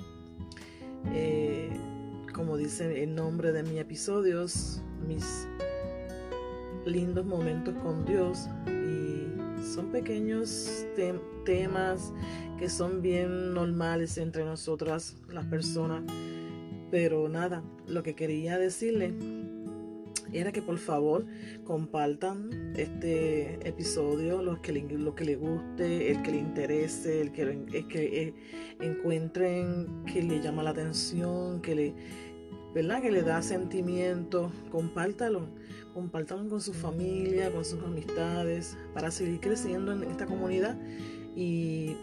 Eh, 1.13 1.69
como 2.33 2.57
dice 2.57 3.03
el 3.03 3.13
nombre 3.13 3.51
de 3.51 3.61
mis 3.61 3.77
episodios, 3.79 4.81
mis 5.07 5.47
lindos 6.83 7.27
momentos 7.27 7.75
con 7.75 8.05
Dios 8.05 8.49
son 9.79 9.93
pequeños 9.93 10.85
temas 11.45 12.11
que 12.57 12.67
son 12.67 13.01
bien 13.01 13.53
normales 13.53 14.17
entre 14.17 14.43
nosotras 14.43 15.15
las 15.29 15.45
personas 15.45 16.03
pero 16.91 17.29
nada 17.29 17.63
lo 17.87 18.03
que 18.03 18.13
quería 18.13 18.57
decirle 18.57 19.13
era 20.33 20.51
que 20.51 20.61
por 20.61 20.77
favor 20.79 21.25
compartan 21.63 22.73
este 22.75 23.65
episodio, 23.67 24.43
los 24.43 24.59
que 24.59 24.73
lo 24.73 25.15
que 25.15 25.23
le 25.23 25.37
guste, 25.37 26.11
el 26.11 26.21
que 26.23 26.31
le 26.31 26.37
interese, 26.37 27.21
el 27.21 27.31
que, 27.31 27.85
que 27.87 28.21
eh, 28.21 28.33
encuentren 28.81 30.03
que 30.05 30.21
le 30.21 30.41
llama 30.41 30.61
la 30.61 30.71
atención, 30.71 31.61
que 31.61 31.73
le, 31.73 31.93
¿verdad? 32.75 33.01
que 33.01 33.11
le 33.11 33.23
da 33.23 33.41
sentimiento, 33.41 34.51
compártalo, 34.71 35.47
compártalo 35.93 36.47
con 36.47 36.61
su 36.61 36.73
familia, 36.73 37.51
con 37.51 37.65
sus 37.65 37.81
amistades, 37.83 38.77
para 38.93 39.11
seguir 39.11 39.39
creciendo 39.39 39.91
en 39.91 40.03
esta 40.03 40.25
comunidad 40.25 40.77
y, 41.35 41.95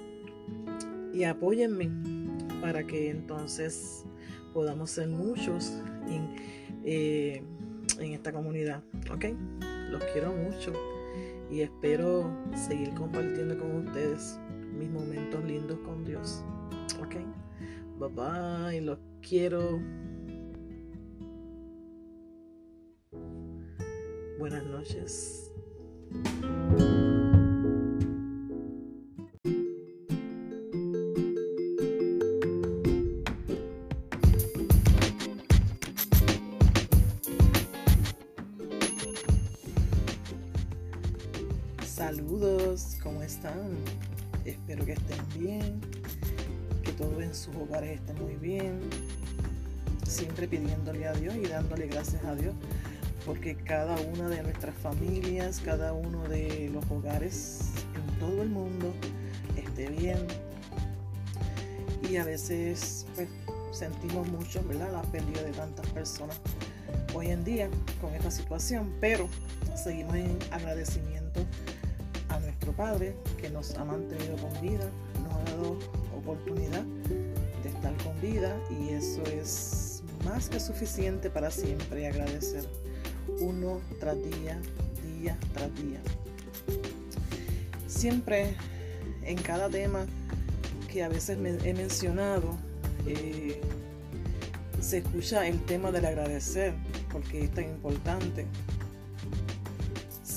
y 1.13 1.25
apóyenme 1.25 1.91
para 2.61 2.87
que 2.87 3.11
entonces 3.11 4.05
podamos 4.53 4.91
ser 4.91 5.09
muchos. 5.09 5.81
Eh, 6.89 7.43
en 7.99 8.13
esta 8.13 8.33
comunidad. 8.33 8.83
¿Ok? 9.13 9.27
Los 9.91 10.03
quiero 10.13 10.33
mucho 10.33 10.73
y 11.51 11.61
espero 11.61 12.31
seguir 12.55 12.93
compartiendo 12.95 13.57
con 13.59 13.87
ustedes 13.87 14.39
mis 14.79 14.91
momentos 14.91 15.45
lindos 15.45 15.79
con 15.81 16.05
Dios. 16.05 16.45
¿Ok? 17.01 17.17
Bye 17.99 18.09
bye. 18.09 18.81
Los 18.81 18.99
quiero. 19.23 19.81
Buenas 24.39 24.67
noches. 24.67 25.51
Saludos, 41.83 42.99
¿cómo 43.03 43.23
están? 43.23 43.55
Espero 44.45 44.85
que 44.85 44.93
estén 44.93 45.19
bien, 45.39 45.81
que 46.85 46.93
todos 46.93 47.23
en 47.23 47.35
sus 47.35 47.57
hogares 47.57 47.99
estén 48.01 48.23
muy 48.23 48.37
bien, 48.37 48.81
siempre 50.07 50.47
pidiéndole 50.47 51.07
a 51.07 51.15
Dios 51.15 51.35
y 51.37 51.47
dándole 51.47 51.87
gracias 51.87 52.23
a 52.25 52.35
Dios, 52.35 52.55
porque 53.27 53.57
cada 53.57 53.97
una 54.15 54.29
de 54.29 54.43
nuestras 54.43 54.75
familias, 54.77 55.61
cada 55.63 55.93
uno 55.93 56.27
de 56.29 56.71
los 56.73 56.89
hogares 56.91 57.73
en 57.95 58.19
todo 58.19 58.43
el 58.43 58.49
mundo 58.49 58.95
esté 59.57 59.89
bien. 59.91 60.19
Y 62.09 62.17
a 62.17 62.25
veces 62.25 63.05
pues, 63.15 63.29
sentimos 63.73 64.27
mucho 64.29 64.63
¿verdad? 64.67 64.93
la 64.93 65.03
pérdida 65.03 65.43
de 65.43 65.53
tantas 65.53 65.87
personas 65.91 66.41
hoy 67.13 67.27
en 67.27 67.45
día 67.45 67.69
con 68.01 68.15
esta 68.15 68.31
situación, 68.31 68.95
pero 69.01 69.29
seguimos 69.75 70.15
en 70.15 70.39
agradecimiento 70.53 71.45
Padre 72.77 73.17
que 73.41 73.49
nos 73.49 73.75
ha 73.77 73.85
mantenido 73.85 74.37
con 74.37 74.53
vida, 74.61 74.85
nos 75.23 75.33
ha 75.33 75.45
dado 75.45 75.79
oportunidad 76.15 76.83
de 77.63 77.69
estar 77.71 77.95
con 78.05 78.21
vida 78.21 78.55
y 78.71 78.91
eso 78.91 79.23
es 79.25 80.03
más 80.25 80.51
que 80.51 80.61
suficiente 80.61 81.31
para 81.31 81.51
siempre 81.51 82.07
agradecer 82.07 82.69
uno 83.41 83.81
tras 84.01 84.17
día, 84.17 84.61
día 85.05 85.39
tras 85.55 85.75
día. 85.75 86.01
Siempre 87.87 88.55
en 89.25 89.39
cada 89.39 89.69
tema 89.69 90.07
que 90.93 91.03
a 91.03 91.09
veces 91.09 91.39
he 91.65 91.75
mencionado, 91.75 92.57
eh, 93.07 93.61
se 94.81 94.99
escucha 94.99 95.47
el 95.47 95.61
tema 95.65 95.91
del 95.91 96.07
agradecer, 96.07 96.75
porque 97.11 97.45
es 97.45 97.51
tan 97.53 97.65
importante 97.65 98.47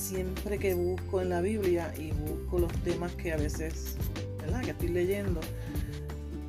siempre 0.10 0.58
que 0.58 0.74
busco 0.74 1.22
en 1.22 1.30
la 1.30 1.40
Biblia 1.40 1.94
y 1.96 2.12
busco 2.12 2.58
los 2.58 2.74
temas 2.84 3.12
que 3.14 3.32
a 3.32 3.38
veces, 3.38 3.96
¿verdad? 4.40 4.62
Que 4.62 4.72
estoy 4.72 4.90
leyendo 4.90 5.40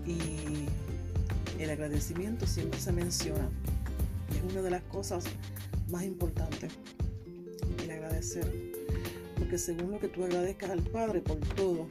y 0.07 0.67
el 1.63 1.69
agradecimiento 1.69 2.47
siempre 2.47 2.81
se 2.81 2.91
menciona. 2.91 3.51
Es 4.31 4.51
una 4.51 4.63
de 4.63 4.71
las 4.71 4.83
cosas 4.85 5.25
más 5.91 6.05
importantes, 6.05 6.73
el 7.83 7.91
agradecer. 7.91 8.73
Porque 9.37 9.59
según 9.59 9.93
lo 9.93 9.99
que 9.99 10.09
tú 10.09 10.25
agradezcas 10.25 10.71
al 10.71 10.83
Padre 10.83 11.21
por 11.21 11.39
todo, 11.39 11.89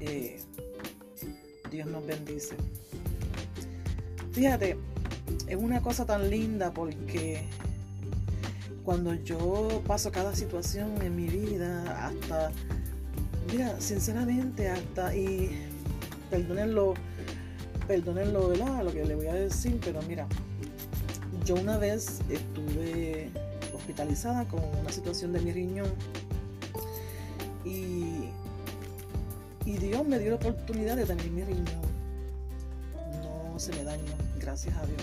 eh, 0.00 0.40
Dios 1.70 1.86
nos 1.88 2.06
bendice. 2.06 2.56
Fíjate, 4.32 4.76
es 5.46 5.56
una 5.56 5.80
cosa 5.80 6.06
tan 6.06 6.30
linda 6.30 6.72
porque 6.72 7.42
cuando 8.84 9.14
yo 9.14 9.82
paso 9.86 10.12
cada 10.12 10.34
situación 10.34 11.00
en 11.02 11.16
mi 11.16 11.26
vida, 11.26 12.06
hasta, 12.06 12.52
mira, 13.50 13.80
sinceramente, 13.80 14.68
hasta, 14.68 15.14
y 15.16 15.50
perdónenlo, 16.30 16.94
perdónenlo, 17.88 18.48
¿verdad? 18.48 18.84
Lo 18.84 18.92
que 18.92 19.04
le 19.04 19.14
voy 19.14 19.26
a 19.26 19.34
decir, 19.34 19.80
pero 19.82 20.00
mira, 20.02 20.26
yo 21.44 21.56
una 21.56 21.76
vez 21.76 22.20
estuve 22.30 23.28
hospitalizada 23.74 24.46
con 24.46 24.60
una 24.80 24.90
situación 24.90 25.32
de 25.34 25.40
mi 25.40 25.52
riñón 25.52 25.92
y, 27.64 28.30
y 29.66 29.76
Dios 29.78 30.06
me 30.06 30.18
dio 30.18 30.30
la 30.30 30.36
oportunidad 30.36 30.96
de 30.96 31.04
tener 31.04 31.30
mi 31.30 31.42
riñón. 31.42 31.66
No 33.52 33.58
se 33.58 33.72
me 33.72 33.84
dañó, 33.84 34.12
gracias 34.40 34.74
a 34.76 34.86
Dios. 34.86 35.02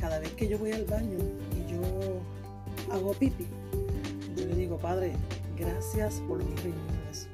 Cada 0.00 0.18
vez 0.18 0.30
que 0.32 0.48
yo 0.48 0.58
voy 0.58 0.72
al 0.72 0.86
baño 0.86 1.18
y 1.52 1.70
yo 1.70 2.94
hago 2.94 3.12
pipi, 3.12 3.46
yo 4.36 4.46
le 4.46 4.54
digo, 4.54 4.78
Padre, 4.78 5.12
gracias 5.58 6.14
por 6.26 6.42
mis 6.42 6.62
riñones. 6.62 7.28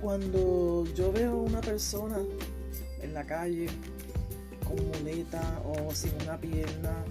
Cuando 0.00 0.84
yo 0.94 1.12
veo 1.12 1.36
una 1.36 1.60
persona 1.60 2.18
en 3.00 3.12
la 3.12 3.24
calle 3.24 3.66
con 4.72 4.86
muleta 4.88 5.62
o 5.64 5.94
sin 5.94 6.12
una 6.22 6.38
pierna 6.38 7.04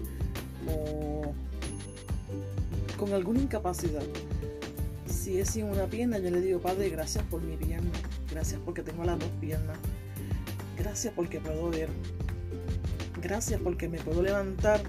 o 0.67 1.33
con 2.97 3.13
alguna 3.13 3.41
incapacidad, 3.41 4.03
si 5.07 5.39
es 5.39 5.49
sin 5.49 5.65
una 5.65 5.85
pierna, 5.85 6.17
yo 6.19 6.29
le 6.29 6.41
digo, 6.41 6.59
Padre, 6.59 6.89
gracias 6.89 7.23
por 7.25 7.41
mi 7.41 7.57
pierna, 7.57 7.91
gracias 8.29 8.59
porque 8.63 8.83
tengo 8.83 9.03
las 9.03 9.19
dos 9.19 9.29
piernas, 9.39 9.77
gracias 10.77 11.13
porque 11.15 11.39
puedo 11.39 11.69
ver, 11.69 11.89
gracias 13.21 13.59
porque 13.61 13.87
me 13.89 13.99
puedo 13.99 14.21
levantar 14.21 14.81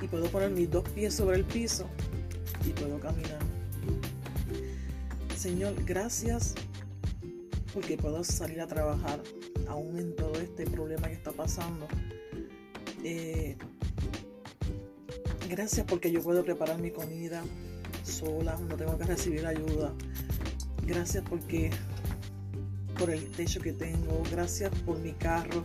y 0.00 0.08
puedo 0.08 0.26
poner 0.26 0.50
mis 0.50 0.70
dos 0.70 0.88
pies 0.90 1.14
sobre 1.14 1.36
el 1.36 1.44
piso 1.44 1.86
y 2.64 2.70
puedo 2.70 2.98
caminar. 3.00 3.38
Señor, 5.36 5.74
gracias 5.84 6.54
porque 7.72 7.96
puedo 7.96 8.24
salir 8.24 8.60
a 8.60 8.66
trabajar 8.66 9.20
aún 9.76 9.98
en 9.98 10.16
todo 10.16 10.34
este 10.36 10.64
problema 10.66 11.08
que 11.08 11.14
está 11.14 11.32
pasando. 11.32 11.86
Eh, 13.04 13.56
gracias 15.48 15.86
porque 15.86 16.10
yo 16.10 16.22
puedo 16.22 16.44
preparar 16.44 16.80
mi 16.80 16.90
comida 16.90 17.42
sola, 18.02 18.56
no 18.68 18.76
tengo 18.76 18.96
que 18.96 19.04
recibir 19.04 19.46
ayuda. 19.46 19.92
Gracias 20.86 21.22
porque 21.28 21.70
por 22.98 23.10
el 23.10 23.30
techo 23.32 23.60
que 23.60 23.72
tengo, 23.72 24.22
gracias 24.30 24.70
por 24.86 24.98
mi 24.98 25.12
carro. 25.12 25.62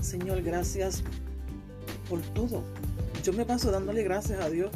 Señor, 0.00 0.42
gracias 0.42 1.02
por 2.08 2.20
todo. 2.22 2.64
Yo 3.22 3.34
me 3.34 3.44
paso 3.44 3.70
dándole 3.70 4.02
gracias 4.02 4.40
a 4.40 4.48
Dios. 4.48 4.70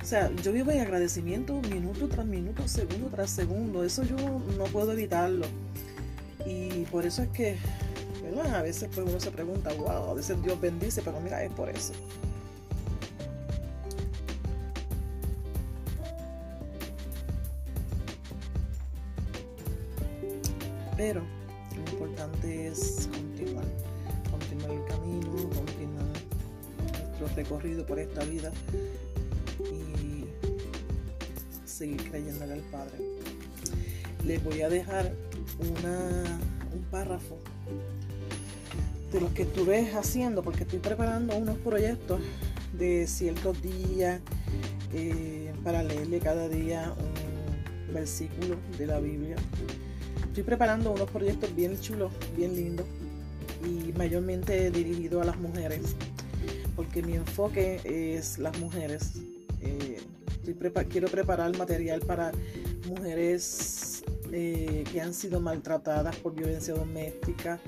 O 0.00 0.04
sea, 0.04 0.30
yo 0.36 0.52
vivo 0.52 0.70
en 0.70 0.80
agradecimiento 0.80 1.60
minuto 1.62 2.08
tras 2.08 2.24
minuto, 2.24 2.66
segundo 2.68 3.08
tras 3.08 3.30
segundo. 3.30 3.84
Eso 3.84 4.04
yo 4.04 4.16
no 4.56 4.64
puedo 4.72 4.92
evitarlo. 4.92 5.46
Y 6.46 6.84
por 6.84 7.04
eso 7.04 7.22
es 7.22 7.28
que, 7.30 7.56
A 8.38 8.62
veces 8.62 8.88
pues 8.94 9.06
uno 9.08 9.18
se 9.18 9.30
pregunta, 9.30 9.72
wow, 9.74 10.10
a 10.10 10.14
veces 10.14 10.40
Dios 10.42 10.60
bendice, 10.60 11.02
pero 11.02 11.20
mira, 11.20 11.42
es 11.42 11.52
por 11.52 11.68
eso. 11.68 11.92
Pero 20.96 21.22
lo 21.74 21.90
importante 21.90 22.68
es 22.68 23.08
continuar, 23.10 23.64
continuar 24.30 24.70
el 24.70 24.84
camino, 24.84 25.30
continuar 25.54 26.06
nuestro 27.18 27.28
recorrido 27.34 27.84
por 27.86 27.98
esta 27.98 28.24
vida 28.24 28.52
y 29.72 30.24
seguir 31.66 32.10
creyéndole 32.10 32.52
al 32.52 32.60
Padre. 32.70 32.98
Les 34.24 34.42
voy 34.44 34.62
a 34.62 34.68
dejar 34.68 35.12
un 35.58 36.82
párrafo 36.90 37.38
de 39.12 39.20
lo 39.20 39.32
que 39.34 39.42
estuve 39.42 39.90
haciendo, 39.92 40.42
porque 40.42 40.62
estoy 40.62 40.78
preparando 40.78 41.36
unos 41.36 41.58
proyectos 41.58 42.20
de 42.72 43.06
ciertos 43.06 43.60
días 43.60 44.20
eh, 44.92 45.52
para 45.64 45.82
leerle 45.82 46.18
cada 46.20 46.48
día 46.48 46.94
un 47.88 47.94
versículo 47.94 48.56
de 48.78 48.86
la 48.86 49.00
Biblia 49.00 49.36
Estoy 50.30 50.44
preparando 50.44 50.92
unos 50.92 51.10
proyectos 51.10 51.52
bien 51.56 51.78
chulos, 51.80 52.12
bien 52.36 52.54
lindos 52.54 52.86
y 53.64 53.92
mayormente 53.94 54.70
dirigido 54.70 55.20
a 55.20 55.24
las 55.24 55.36
mujeres, 55.38 55.96
porque 56.76 57.02
mi 57.02 57.14
enfoque 57.14 57.80
es 57.84 58.38
las 58.38 58.56
mujeres. 58.60 59.14
Eh, 59.60 59.98
quiero 60.88 61.08
preparar 61.08 61.56
material 61.58 62.00
para 62.00 62.30
mujeres 62.86 64.04
eh, 64.30 64.84
que 64.92 65.00
han 65.00 65.14
sido 65.14 65.40
maltratadas 65.40 66.14
por 66.14 66.32
violencia 66.36 66.74
doméstica, 66.74 67.58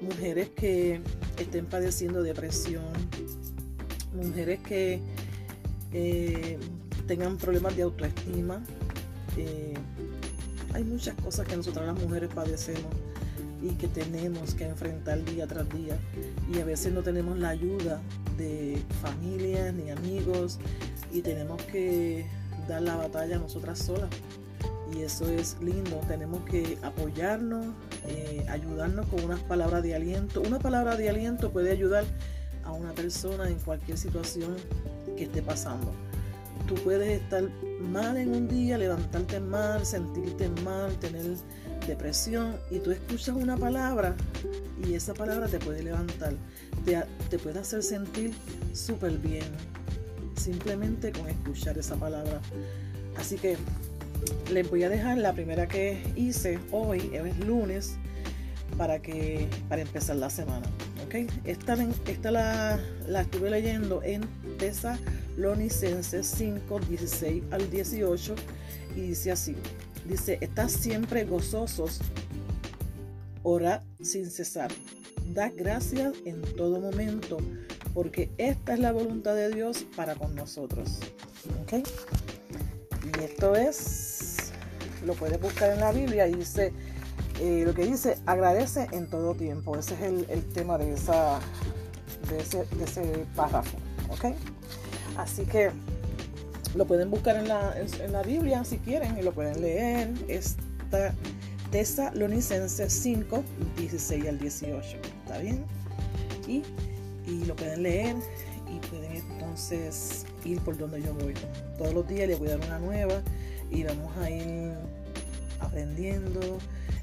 mujeres 0.00 0.50
que 0.50 1.00
estén 1.38 1.66
padeciendo 1.66 2.22
depresión, 2.22 2.84
mujeres 4.14 4.60
que 4.60 5.00
eh, 5.92 6.58
tengan 7.06 7.36
problemas 7.36 7.76
de 7.76 7.82
autoestima 7.82 8.62
hay 10.76 10.84
muchas 10.84 11.14
cosas 11.16 11.46
que 11.46 11.56
nosotras 11.56 11.86
las 11.86 12.02
mujeres 12.02 12.30
padecemos 12.34 12.92
y 13.62 13.70
que 13.76 13.88
tenemos 13.88 14.54
que 14.54 14.64
enfrentar 14.66 15.24
día 15.24 15.46
tras 15.46 15.68
día. 15.70 15.98
Y 16.52 16.60
a 16.60 16.64
veces 16.64 16.92
no 16.92 17.02
tenemos 17.02 17.38
la 17.38 17.48
ayuda 17.48 18.00
de 18.36 18.78
familia 19.00 19.72
ni 19.72 19.90
amigos 19.90 20.58
y 21.12 21.22
tenemos 21.22 21.62
que 21.62 22.26
dar 22.68 22.82
la 22.82 22.96
batalla 22.96 23.38
nosotras 23.38 23.78
solas 23.78 24.10
y 24.94 25.02
eso 25.02 25.28
es 25.28 25.56
lindo. 25.60 26.00
Tenemos 26.08 26.44
que 26.44 26.78
apoyarnos 26.82 27.66
eh, 28.08 28.44
ayudarnos 28.48 29.06
con 29.06 29.24
unas 29.24 29.40
palabras 29.40 29.82
de 29.82 29.94
aliento. 29.94 30.40
Una 30.40 30.58
palabra 30.58 30.96
de 30.96 31.08
aliento 31.08 31.50
puede 31.50 31.70
ayudar 31.72 32.04
a 32.64 32.72
una 32.72 32.92
persona 32.92 33.48
en 33.48 33.58
cualquier 33.58 33.98
situación 33.98 34.56
que 35.16 35.24
esté 35.24 35.42
pasando. 35.42 35.92
Tú 36.66 36.74
puedes 36.76 37.20
estar 37.20 37.44
mal 37.80 38.16
en 38.16 38.34
un 38.34 38.48
día, 38.48 38.78
levantarte 38.78 39.40
mal, 39.40 39.84
sentirte 39.84 40.48
mal, 40.64 40.94
tener 40.96 41.36
depresión 41.86 42.56
y 42.70 42.78
tú 42.78 42.90
escuchas 42.90 43.36
una 43.36 43.56
palabra 43.56 44.16
y 44.84 44.94
esa 44.94 45.14
palabra 45.14 45.46
te 45.46 45.58
puede 45.58 45.82
levantar, 45.82 46.34
te, 46.84 47.38
puede 47.38 47.60
hacer 47.60 47.82
sentir 47.82 48.34
súper 48.72 49.18
bien, 49.18 49.44
simplemente 50.36 51.12
con 51.12 51.28
escuchar 51.28 51.78
esa 51.78 51.96
palabra. 51.96 52.40
Así 53.16 53.36
que 53.36 53.56
les 54.50 54.68
voy 54.68 54.84
a 54.84 54.88
dejar 54.88 55.18
la 55.18 55.32
primera 55.32 55.66
que 55.66 56.02
hice 56.16 56.58
hoy, 56.70 57.10
es 57.12 57.38
lunes, 57.46 57.98
para 58.76 59.00
que 59.00 59.48
para 59.68 59.82
empezar 59.82 60.16
la 60.16 60.30
semana. 60.30 60.66
¿okay? 61.04 61.26
Esta, 61.44 61.76
la, 62.30 62.80
la 63.06 63.20
estuve 63.22 63.50
leyendo 63.50 64.02
en 64.02 64.22
Tesa 64.58 64.98
Lonicenses 65.36 66.26
5, 66.26 66.80
16 66.80 67.44
al 67.50 67.70
18 67.70 68.34
y 68.96 69.00
dice 69.00 69.32
así, 69.32 69.54
dice, 70.06 70.38
estás 70.40 70.72
siempre 70.72 71.24
gozosos, 71.24 72.00
orad 73.42 73.82
sin 74.00 74.30
cesar, 74.30 74.70
da 75.32 75.50
gracias 75.50 76.14
en 76.24 76.40
todo 76.56 76.80
momento, 76.80 77.38
porque 77.94 78.30
esta 78.38 78.74
es 78.74 78.80
la 78.80 78.92
voluntad 78.92 79.34
de 79.34 79.50
Dios 79.50 79.86
para 79.96 80.14
con 80.14 80.34
nosotros. 80.34 80.98
¿Okay? 81.62 81.82
Y 83.18 83.24
esto 83.24 83.54
es, 83.54 84.52
lo 85.04 85.14
puedes 85.14 85.40
buscar 85.40 85.70
en 85.72 85.80
la 85.80 85.92
Biblia 85.92 86.26
y 86.28 86.34
dice, 86.34 86.72
eh, 87.40 87.62
lo 87.64 87.74
que 87.74 87.84
dice, 87.86 88.18
agradece 88.26 88.88
en 88.92 89.08
todo 89.08 89.34
tiempo. 89.34 89.76
Ese 89.78 89.94
es 89.94 90.28
el, 90.28 90.44
tema 90.52 90.78
de, 90.78 90.92
esa, 90.92 91.40
de, 92.28 92.38
ese, 92.38 93.26
párrafo. 93.34 93.76
¿ok? 94.10 94.34
Así 95.16 95.44
que 95.44 95.70
lo 96.74 96.86
pueden 96.86 97.10
buscar 97.10 97.36
en 97.36 97.48
la, 97.48 97.74
en 98.02 98.12
la 98.12 98.22
Biblia 98.22 98.64
si 98.64 98.78
quieren 98.78 99.16
y 99.18 99.22
lo 99.22 99.32
pueden 99.32 99.60
leer. 99.60 100.10
Esta 100.28 101.12
Tesalonicenses 101.70 102.92
5, 102.92 103.42
16 103.76 104.28
al 104.28 104.38
18. 104.38 104.98
¿Está 105.24 105.38
bien? 105.38 105.64
Y, 106.46 106.62
y 107.26 107.44
lo 107.44 107.56
pueden 107.56 107.82
leer 107.82 108.16
y 108.68 108.78
pueden 108.86 109.12
entonces 109.12 110.24
ir 110.44 110.60
por 110.60 110.76
donde 110.76 111.02
yo 111.02 111.14
voy. 111.14 111.34
Todos 111.78 111.94
los 111.94 112.08
días 112.08 112.28
les 112.28 112.38
voy 112.38 112.48
a 112.48 112.56
dar 112.56 112.66
una 112.66 112.78
nueva 112.78 113.22
y 113.70 113.82
vamos 113.84 114.16
a 114.18 114.30
ir 114.30 114.72
aprendiendo, 115.60 116.58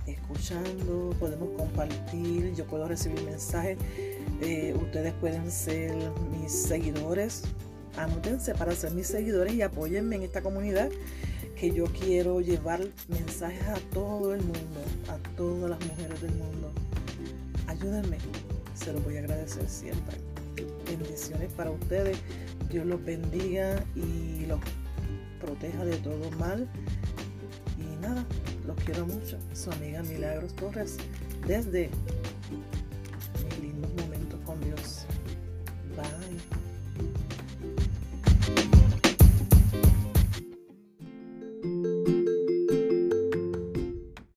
escuchando, 0.07 1.15
podemos 1.19 1.49
compartir, 1.57 2.53
yo 2.55 2.65
puedo 2.65 2.87
recibir 2.87 3.21
mensajes, 3.23 3.77
eh, 4.41 4.75
ustedes 4.79 5.13
pueden 5.13 5.49
ser 5.49 5.93
mis 6.39 6.51
seguidores 6.51 7.43
anótense 7.97 8.53
para 8.55 8.73
ser 8.73 8.91
mis 8.91 9.07
seguidores 9.07 9.53
y 9.53 9.61
apóyenme 9.61 10.15
en 10.15 10.23
esta 10.23 10.41
comunidad 10.41 10.89
que 11.55 11.71
yo 11.71 11.85
quiero 11.85 12.41
llevar 12.41 12.81
mensajes 13.07 13.67
a 13.67 13.79
todo 13.93 14.33
el 14.33 14.41
mundo, 14.41 14.81
a 15.07 15.17
todas 15.35 15.69
las 15.69 15.79
mujeres 15.87 16.21
del 16.21 16.31
mundo. 16.31 16.71
Ayúdenme, 17.67 18.17
se 18.75 18.91
los 18.91 19.03
voy 19.03 19.17
a 19.17 19.19
agradecer 19.19 19.69
siempre. 19.69 20.32
Bendiciones 20.97 21.51
para 21.53 21.71
ustedes, 21.71 22.17
Dios 22.69 22.85
los 22.85 23.03
bendiga 23.03 23.83
y 23.95 24.45
los 24.45 24.59
proteja 25.41 25.83
de 25.85 25.97
todo 25.97 26.29
mal. 26.37 26.69
Y 27.79 27.99
nada, 27.99 28.23
los 28.67 28.77
quiero 28.83 29.07
mucho. 29.07 29.39
Su 29.53 29.71
amiga 29.71 30.03
Milagros 30.03 30.55
Torres 30.55 30.97
desde 31.47 31.89